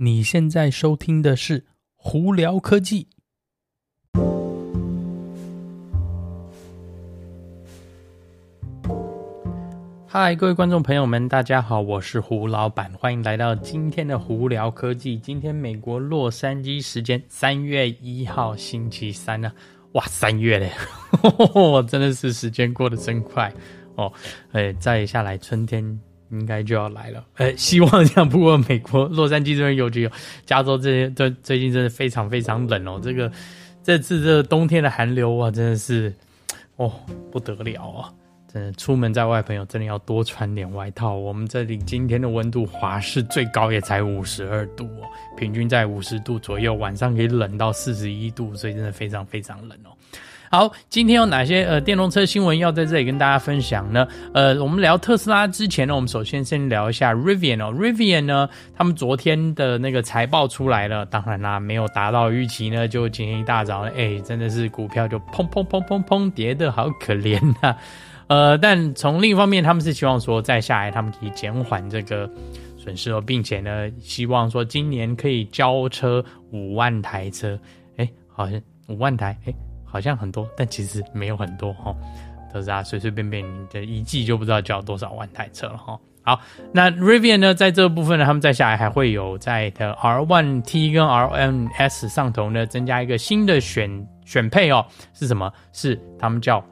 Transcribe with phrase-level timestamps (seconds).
[0.00, 1.66] 你现在收听的是
[1.96, 3.08] 胡聊科技。
[10.06, 15.18] 嗨，各位观众朋友们，大家好，我是胡老板，欢迎来到今天的胡聊科技。
[15.18, 20.70] 今天美国洛杉矶时间三月一号星期三呢、啊，哇，三月嘞，
[21.90, 23.52] 真的是时间过得真快
[23.96, 24.12] 哦。
[24.52, 26.00] 哎，再下来春天。
[26.30, 28.28] 应该就要来了， 呃，希望这样。
[28.28, 30.10] 不过美国洛杉矶这边尤其有，
[30.44, 33.00] 加州这些最最近真的非常非常冷哦。
[33.02, 33.30] 这个
[33.82, 36.14] 这次这个冬天的寒流啊，真的是
[36.76, 36.92] 哦
[37.30, 38.12] 不得了啊！
[38.50, 41.14] 真的出门在外，朋友真的要多穿点外套。
[41.14, 45.04] 我们这里今天的温度，华氏最高也才五十二度哦，
[45.36, 49.92] 平均在五十度左右，晚上可以冷到四十一度，所以真的非常非常冷哦。
[50.50, 54.08] 好，今天有哪些呃电动车新闻要在这里跟大家分享呢？
[54.32, 57.70] 呃，我们聊特斯拉之前呢，我们首先先聊一下 Rivian 哦。
[57.70, 67.76] Rivian 呢，他们昨天的那个财报出来了，当然啦，没有达到预期呢，就今天一大早，哎，真的是股票就砰砰砰砰砰跌的好可怜呐、啊。
[68.28, 72.30] 呃，但从另一方面，他们是希望说再下来，他们可以减缓这个
[72.78, 77.58] 损失哦，并且呢，希望说今年可以交车五万台车。
[77.98, 78.58] 哎，好像
[78.88, 79.52] 五万台，哎。
[79.90, 81.94] 好像很多，但其实没有很多哈。
[82.52, 85.98] 特斯拉随随便便你的一季就不知道交多少万台车了哈。
[86.22, 86.40] 好，
[86.72, 94.84] 那 Rivian 呢，在这部分呢，他们在下来还会有在的 R1T 跟 RNS 上头呢，增加一个新的选选配哦。
[95.14, 95.50] 是什么？
[95.72, 96.62] 是他们叫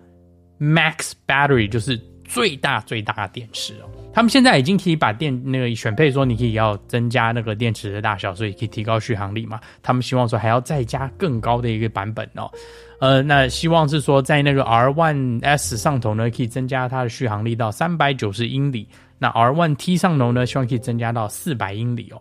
[0.58, 1.98] Max Battery，就是
[2.29, 3.89] 最大最大的电池哦。
[4.13, 9.61] 他们现在已经可以把电那个选配说，你可以要增加那个电池的大小，所以可以提高续航力嘛。
[9.83, 12.51] 他们希望说还要再加更高的一个版本哦。
[12.99, 18.89] 呃，那希望是说，在那个 R1S 上头呢，可以增加它的续航力到三百九十英里。
[19.19, 22.20] 那 R1T 上头呢，希望可以增加到四百英里哦。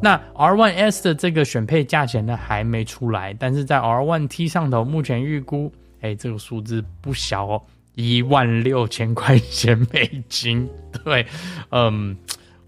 [0.00, 7.62] 那 R1S 的这个选配价钱呢，还没出来，但是在 R1T 上头，目前预估，哎，这个数字不小哦，
[7.94, 10.68] 一万六千块钱美金。
[11.04, 11.26] 对，
[11.70, 12.16] 嗯，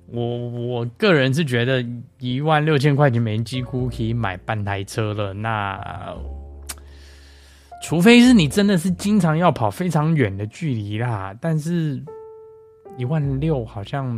[0.07, 1.85] 我我个人是觉得
[2.19, 5.33] 一万六千块钱美金几乎可以买半台车了。
[5.33, 6.15] 那
[7.83, 12.03] 除非是你真的是经常要跑非常远的距离啦，但是
[12.97, 14.17] 一万六好像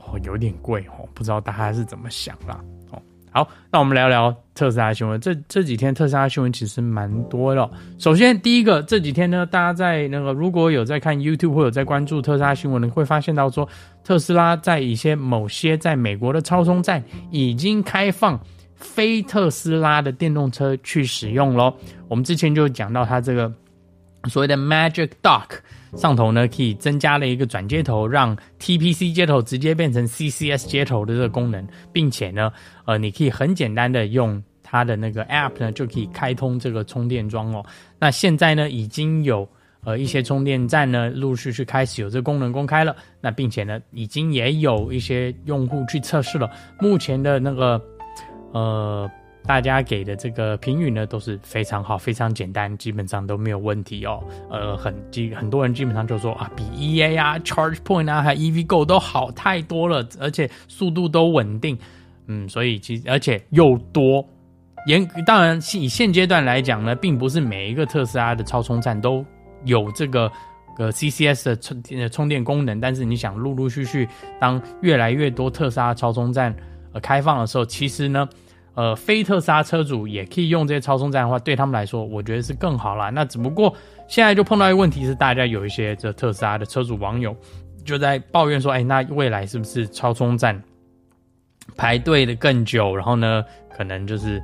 [0.00, 3.00] 哦有点贵哦，不知道大家是怎么想啦哦。
[3.30, 5.20] 好，那我们聊聊特斯拉新闻。
[5.20, 7.70] 这这几天特斯拉新闻其实蛮多的。
[7.98, 13.68] 首先第一个，这几天呢，大家在那个如果有在看 YouTube 或者在关注特斯拉新闻，你会发现到说
[14.02, 18.40] 特斯拉在一些某些在美国的超充站已经开放。
[18.78, 21.74] 非特斯拉的电动车去使用咯。
[22.08, 23.50] 我们之前就讲到它这个
[24.28, 25.58] 所谓的 Magic Dock
[25.96, 32.52] 上头呢，可以增加了一个转接头，让 TPC 接头直接变成 CCS 接头的这个功能，并且呢，
[32.84, 37.64] 呃，你可以很简单的用它的那个 App 呢，就可以开通这个充电桩哦。
[37.98, 39.48] 那现在呢，已经有
[39.84, 42.94] 呃一些充电站呢，陆续去开始有这个功能公开了。
[43.20, 46.50] 那并且呢，已经也有一些用户去测试了，
[46.80, 47.80] 目前的那个。
[48.52, 49.10] 呃，
[49.46, 54.22] 大家给的这个评语呢都是非常好，非常简单，基本上都没有问题哦。
[54.50, 61.78] 呃，很基很多人基本上就说啊，比 EA 啊、ChargePoint 啊、还 EVgo 都好太多了，而且速度都稳定。
[62.26, 64.24] 嗯，所以其实而且又多。
[64.86, 69.24] 严当然以现阶段来讲呢，并不是每一个特斯拉的超充站都
[69.64, 70.30] 有这个
[70.78, 74.08] 呃 CCS 的充充电功能，但是你想陆陆续续
[74.40, 76.54] 当越来越多特斯拉超充站
[76.92, 77.00] 呃。
[77.00, 78.28] 开放的时候，其实呢，
[78.76, 83.08] 呃，非特斯拉车主也可以用这些超充站的话，对他们来说，我觉得是更好啦。
[83.08, 83.74] 那只不过
[84.06, 87.34] 现在就碰到一个问题是，大家有一些这特斯拉的车主网友
[87.86, 90.62] 就在抱怨说，哎，那未来是不是超充站
[91.74, 92.94] 排队的更久？
[92.94, 93.42] 然后呢，
[93.74, 94.42] 可能就是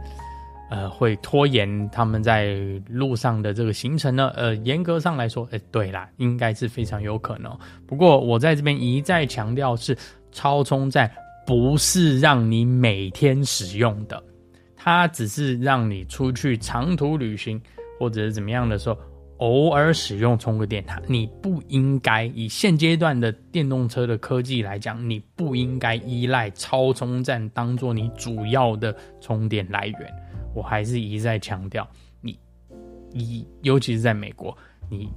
[0.70, 2.56] 呃会拖延他们在
[2.88, 4.32] 路上的这个行程呢？
[4.35, 7.55] 呃，严格上来说，哎，对啦，应该是非常有可能。
[7.87, 9.94] 不过我在这边一再强调是
[10.32, 11.11] 超充站。
[11.46, 14.22] 不是让你每天使用的，
[14.76, 17.60] 它只是让你出去长途旅行
[17.98, 18.98] 或者是怎么样的时候，
[19.38, 20.84] 偶尔使用充个电。
[20.86, 30.12] 它你不应该以现阶段的电动车的科技来讲，你不应该依赖超充站当做你主要的充电来源。
[30.54, 31.88] 我还是一再强调，
[32.20, 32.38] 你
[33.12, 34.56] 一尤其是在美国，
[34.90, 35.08] 你。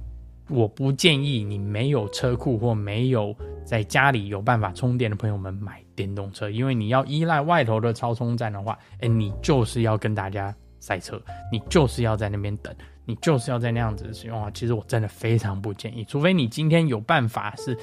[0.48, 3.34] 我不建议你没有车库或没有
[3.64, 11.20] 在家里有办法充电的朋友们买电动车，因为你要依赖外头的超充站的话，哎，你就是要跟大家塞车，
[11.50, 12.72] 你就是要在那边等，
[13.04, 14.48] 你就是要在那样子使用啊。
[14.54, 17.76] 其实我真的非常不建议，除非你今天有办法是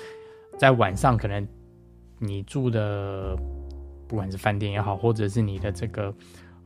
[0.57, 1.45] 在晚上，可能
[2.19, 3.36] 你住的。
[4.06, 6.13] 不管是饭店也好，或者是你的这个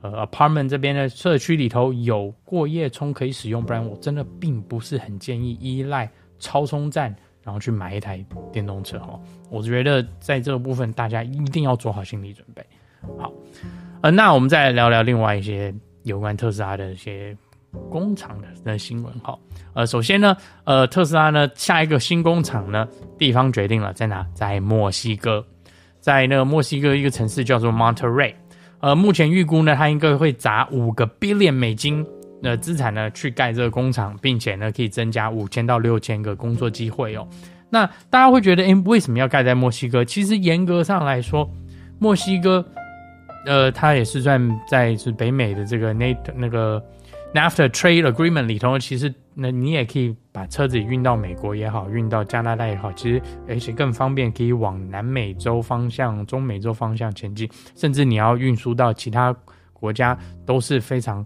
[0.01, 7.15] 呃 apartment 这边的社区里头有过夜充可以使用，不然我真的并不是很建议依赖超充站，
[7.47, 8.21] 然后去买一台
[8.51, 9.17] 电动车哈。
[9.49, 12.61] 我觉得在这个部分，大家一定要做好心理准备。
[13.17, 13.31] 好，
[14.01, 15.73] 呃，那我们再来聊聊另外一些
[16.03, 17.33] 有关特斯拉的一些
[17.89, 19.39] 工厂的的新闻哈。
[19.73, 20.35] 呃，首先呢，
[20.65, 22.85] 呃，特斯拉呢下一个新工厂呢
[23.17, 25.41] 地方决定了在哪，在墨西哥。
[26.01, 28.33] 在那个墨西哥一个城市叫做 Monterrey，
[28.79, 32.05] 呃，目前预估呢，它应该会砸五个 billion 美金
[32.41, 37.27] 那资产呢去盖这个工厂，并且呢可以增加五千到六千个工作机会哦。
[37.69, 40.05] 那大家会觉得，诶，为什么要盖在墨西哥？
[40.05, 41.49] 其实严格上来说，
[41.99, 42.65] 墨西哥，
[43.45, 44.39] 呃，它也是算
[44.69, 46.83] 在是北美的这个那那个
[47.33, 49.13] NAFTA Trade Agreement 里头，其实。
[49.39, 59.31] 那你也可以把车子运到美国也好，运到加拿大也好，其实而且更方便，可以往南美洲方向、中美洲方向前进，甚至你要运输到其他
[59.73, 61.23] 国家都是非常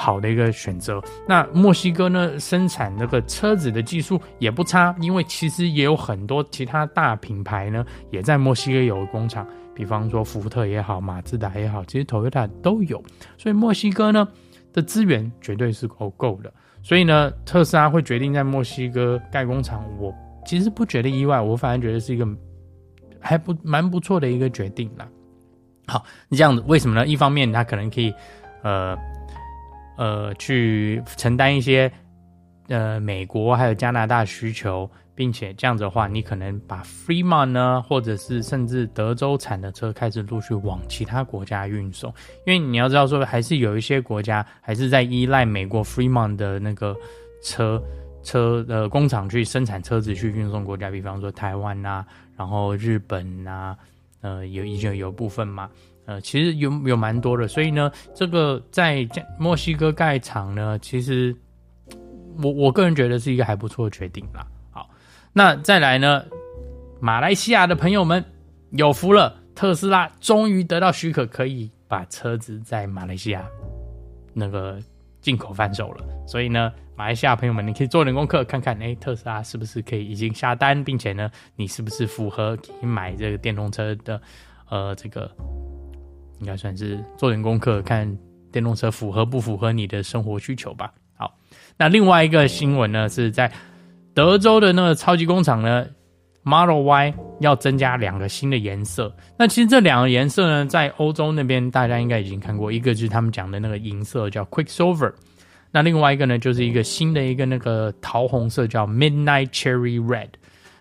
[0.00, 0.98] 好的一个选择。
[1.28, 13.02] 那墨西哥呢，生产那个车子的技术也不差，因为其实也有很多其他大品牌呢，也在墨西哥有工厂，比方说福特也好，马自达也好，其实 Toyota 都有，
[13.36, 14.26] 所以墨西哥呢
[14.72, 16.50] 的资源绝对是够够的。
[16.82, 20.14] 所以呢，特斯拉会决定在墨西哥盖工厂，我
[20.46, 22.26] 其实不觉得意外，我反而觉得是一个
[23.20, 25.06] 还不蛮不错的一个决定啦。
[25.86, 27.06] 好，你这样子为什么呢？
[27.06, 28.14] 一方面，他可能可以
[28.62, 28.96] 呃
[29.96, 31.90] 呃去承担一些
[32.68, 34.90] 呃美国还有加拿大需求。
[35.12, 42.10] 并且这样子的话，你可能把 Fremont 呢，或者是甚至德州产的车开始陆续往其他国家运送，
[42.46, 46.96] 因为你要知道说，还是有一些国家还是在依赖美国 Fremont 的那个
[47.42, 47.82] 车
[48.22, 52.02] 车的工厂去生产车子去运送国家，比方说台湾啊，
[52.34, 53.76] 然后日本啊，
[54.22, 55.68] 呃，有已经有部分嘛，
[56.10, 59.08] 呃，其实有有蛮多的，所以呢，这个在
[59.38, 61.32] 墨西哥盖厂呢，其实
[62.42, 64.44] 我我个人觉得是一个还不错的决定啦。
[64.72, 64.90] 好
[65.32, 66.24] 那再来呢？
[66.98, 68.24] 马来西亚的朋友们
[68.70, 73.46] 有福了，特斯拉终于得到许可，可以把车子在马来西亚
[74.34, 74.80] 那个
[75.20, 76.04] 进口贩售了。
[76.26, 84.20] 所以呢，马来西亚朋友们，你可以做点功课，看看，哎，特斯拉是不是可以已经下单，并且呢，你是不是符合可以买这个电动车的？
[84.68, 85.28] 呃，这个
[86.40, 88.18] 应该算是做点功课，看
[88.50, 90.92] 电动车符合不符合你的生活需求吧。
[91.14, 91.32] 好，
[91.76, 93.50] 那另外一个新闻呢，是在。
[94.12, 95.86] 德州的那个超级工厂呢
[96.42, 99.14] ，Model Y 要增加两个新的颜色。
[99.38, 105.12] 那其实这两个颜色呢，在欧洲那边大家应该已经看过，一个就是他们讲的那个银色叫 Quicksilver，
[105.70, 110.30] 那另外一个呢，就是一个新的一个那个桃红色叫 Midnight Cherry Red。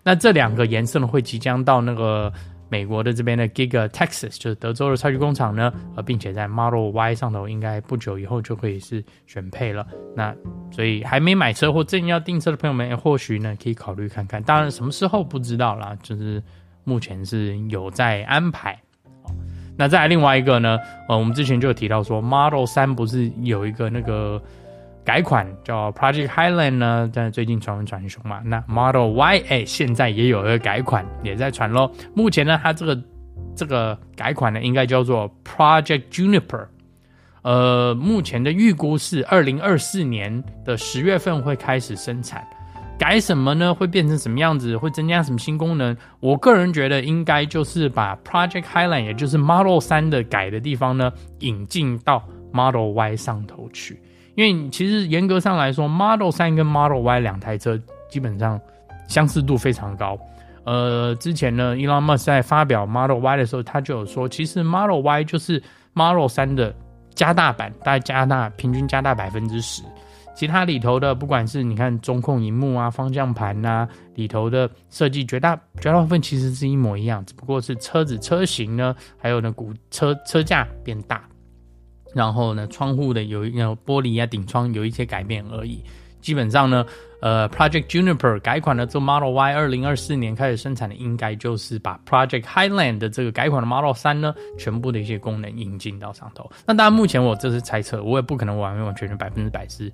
[0.02, 2.34] 那这两个颜色呢，会即将到那个。
[2.70, 9.86] 美国的这边的 Giga Texas 就是德州的超级工厂呢，呃，并且在 Model Y 上头应该不久以后就可以是选配了。
[10.16, 10.34] 那
[10.72, 14.42] 所以还没买车或正要订车的朋友们，或许呢可以考虑看看。
[14.44, 16.42] 当然什么时候不知道啦，就是
[16.84, 18.80] 目前是有在安排。
[19.76, 20.78] 那再来另外一个呢，
[21.08, 24.42] 呃，我们之前就有提到说 Model 3不是有一个那个。
[25.10, 28.44] 改款叫 Project Highland 呢，在最近传闻传凶嘛。
[28.46, 31.92] 那 Model Y 哎，现在也有一个改款，也在传喽。
[32.14, 33.04] 目前呢，它这个
[33.56, 36.68] 这个改款呢，应该叫做 Project Juniper。
[37.42, 42.48] 呃，目前的预估是二零二四年的十月份会开始生产。
[43.00, 43.74] 改什么呢？
[43.74, 44.78] 会变成什么样子？
[44.78, 45.98] 会增加什么新功能？
[46.20, 54.00] 我个人觉得应该就是把 Project Highland，也就是 Model 3的改的地方呢，引进到 Model Y 上头去。
[54.36, 58.60] 因为其实严格上来说，Model 3跟 Model Y 两台车基本上
[59.08, 60.18] 相似度非常高。
[60.66, 65.62] 呃，之前呢，Elon Musk 在发表 Model Y 的时候，他就有说，其实 Model Y 就是
[65.94, 66.76] Model 3的
[67.16, 69.82] 加大版，大概加大平均加大百分之十。
[70.36, 81.22] 其他里头的，不管是你看中控荧幕啊、方向盘啊，里头的设计绝大绝大部分其实是一模一样，只不过是车子车型呢，还有呢，股车车架变大。
[82.14, 85.84] 然后呢，窗户的有一个玻璃啊，顶窗有一些改变而已。
[86.22, 86.86] 基本上呢，
[87.22, 96.52] 呃，Project Juniper 改款的这 Model Y，二零二四年开始生产的，应该就是把 Project Highland 的这个改款的 Model 3呢，全部的一些功能引进到上头。
[96.66, 99.90] 那当然，目前我这是猜测，我也不可能完完全全百分之百是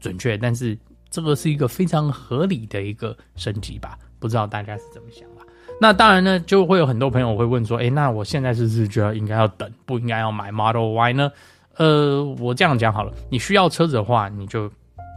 [0.00, 0.76] 准确，但是
[1.10, 3.96] 这个是一个非常合理的一个升级吧？
[4.18, 5.44] 不知道大家是怎么想吧？
[5.80, 11.30] 那当然呢，就会有很多朋友会问说，诶，那我现在是不是就要应该要等，不应该要买 Model Y 呢？
[11.78, 14.70] 呃，我这样讲好了，你需要车子的话，你就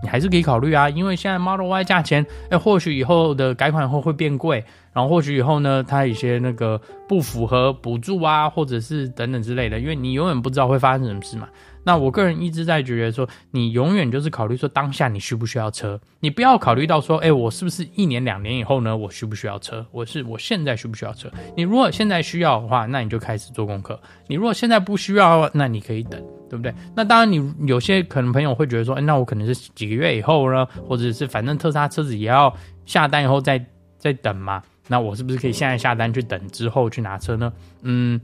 [0.03, 4.63] 你还是可以考虑啊，因为现在 Model Y 价钱，哎，或许以后的改款后会变贵，
[4.94, 11.50] 然后或许以后呢，它一些那个不符合补助啊，或者是等等之类的，因为你永远不知道会发生什么事嘛。
[11.84, 19.86] 那我个人一直在觉得说，你永远就是考虑说当下你需不需要车，你不要考虑到说，哎，我是不是一年两年以后呢，我需不需要车？
[19.92, 21.32] 我是我现在需不需要车？
[21.58, 23.96] 你如果现在需要的话，那你就开始做功课；
[24.28, 26.74] 你如果现在不需要，那你可以等，对不对？
[26.96, 33.66] 那当然，你有些可能朋友会觉得说，哎，那我可能是几个月以后呢，或者是反正特斯拉车子也要下单以后再
[33.98, 37.52] 再等嘛，那我是不是可以现在下单去等之后去拿车呢？
[37.82, 38.22] 嗯。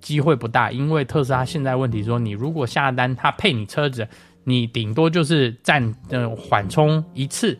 [0.00, 4.06] 机会不大，因为特斯拉现在问题说，你如果下单，他配你车子，
[4.44, 7.58] 你顶多就是暂呃缓冲一次，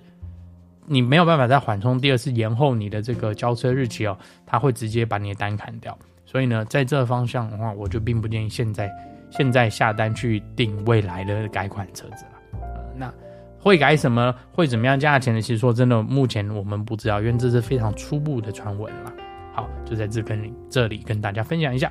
[0.86, 4.16] 你没有办法再缓冲第二次，延后你的这个交车日期哦，
[4.46, 5.96] 他会直接把你的单砍掉。
[6.24, 8.90] 所以呢，在这方向的话，我就并不建议现在
[9.30, 12.58] 现在下单去订未来的改款车子了。
[12.60, 13.12] 呃，那
[13.58, 15.40] 会改什么，会怎么样价钱的？
[15.40, 19.12] 其实说真的，目前我们不知道，因为这是非常初步的传闻了。
[19.52, 21.90] 好，就在这跟这里跟大家分享一下。